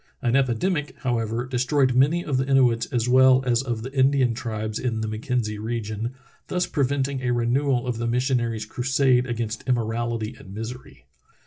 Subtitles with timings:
[0.23, 4.79] An epidemic, however, destroyed many of the Inuits as well as of the Indian tribes
[4.79, 6.15] in the Mackenzie region,
[6.47, 11.05] thus preventing a renewal of the missionary's crusade against immoral ity and misery.